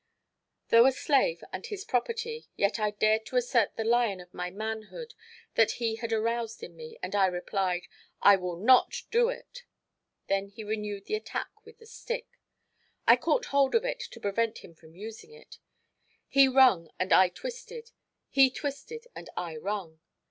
Though 0.69 0.87
a 0.87 0.91
slave, 0.91 1.43
and 1.53 1.63
his 1.63 1.85
property, 1.85 2.47
yet 2.55 2.79
I 2.79 2.89
dared 2.89 3.23
to 3.27 3.35
assert 3.35 3.75
the 3.75 3.83
lion 3.83 4.19
of 4.19 4.33
my 4.33 4.49
manhood 4.49 5.13
that 5.53 5.73
he 5.73 5.97
had 5.97 6.11
aroused 6.11 6.63
in 6.63 6.75
me, 6.75 6.97
and 7.03 7.13
I 7.15 7.27
replied, 7.27 7.83
"I 8.19 8.35
will 8.35 8.55
not 8.57 9.03
do 9.11 9.29
it!" 9.29 9.61
then 10.25 10.47
he 10.47 10.63
renewed 10.63 11.05
the 11.05 11.13
attack 11.13 11.51
with 11.65 11.77
the 11.77 11.85
stick. 11.85 12.25
I 13.07 13.15
caught 13.15 13.45
hold 13.53 13.75
of 13.75 13.85
it 13.85 13.99
to 13.99 14.19
prevent 14.19 14.63
him 14.63 14.73
from 14.73 14.95
using 14.95 15.33
it. 15.33 15.59
He 16.27 16.47
wrung 16.47 16.89
and 16.97 17.13
I 17.13 17.29
twisted; 17.29 17.91
he 18.27 18.49
twisted 18.49 19.05
and 19.15 19.29
I 19.37 19.55
wrung. 19.55 19.99